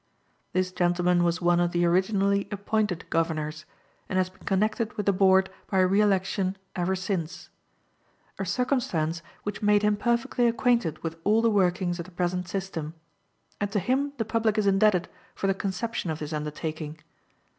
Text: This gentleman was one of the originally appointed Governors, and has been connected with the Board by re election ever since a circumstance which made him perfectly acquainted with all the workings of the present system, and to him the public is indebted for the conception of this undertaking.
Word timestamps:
This 0.53 0.71
gentleman 0.71 1.23
was 1.23 1.43
one 1.43 1.59
of 1.59 1.73
the 1.73 1.85
originally 1.85 2.47
appointed 2.51 3.07
Governors, 3.11 3.65
and 4.09 4.17
has 4.17 4.31
been 4.31 4.45
connected 4.47 4.93
with 4.97 5.05
the 5.05 5.13
Board 5.13 5.51
by 5.69 5.79
re 5.81 6.01
election 6.01 6.57
ever 6.75 6.95
since 6.95 7.49
a 8.39 8.43
circumstance 8.47 9.21
which 9.43 9.61
made 9.61 9.83
him 9.83 9.95
perfectly 9.95 10.47
acquainted 10.47 10.97
with 11.03 11.17
all 11.23 11.43
the 11.43 11.51
workings 11.51 11.99
of 11.99 12.05
the 12.05 12.11
present 12.11 12.47
system, 12.49 12.95
and 13.59 13.71
to 13.71 13.77
him 13.77 14.13
the 14.17 14.25
public 14.25 14.57
is 14.57 14.65
indebted 14.65 15.07
for 15.35 15.45
the 15.45 15.53
conception 15.53 16.09
of 16.09 16.17
this 16.17 16.33
undertaking. 16.33 16.97